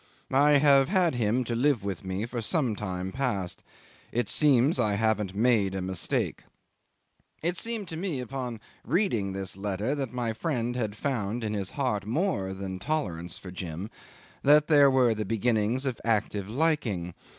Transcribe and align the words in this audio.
I 0.33 0.53
have 0.53 0.89
had 0.89 1.13
him 1.13 1.43
to 1.43 1.53
live 1.53 1.83
with 1.83 2.03
me 2.03 2.25
for 2.25 2.41
some 2.41 2.75
time 2.75 3.11
past. 3.11 3.61
It 4.11 4.29
seems 4.29 4.79
I 4.79 4.95
haven't 4.95 5.35
made 5.35 5.75
a 5.75 5.81
mistake." 5.83 6.41
It 7.43 7.55
seemed 7.55 7.87
to 7.89 7.97
me 7.97 8.23
on 8.23 8.59
reading 8.83 9.33
this 9.33 9.55
letter 9.55 9.93
that 9.93 10.11
my 10.11 10.33
friend 10.33 10.75
had 10.75 10.95
found 10.97 11.43
in 11.43 11.53
his 11.53 11.69
heart 11.77 12.03
more 12.07 12.51
than 12.55 12.79
tolerance 12.79 13.37
for 13.37 13.51
Jim 13.51 13.91
that 14.41 14.69
there 14.69 14.89
were 14.89 15.13
the 15.13 15.23
beginnings 15.23 15.85
of 15.85 16.01
active 16.03 16.49
liking. 16.49 17.13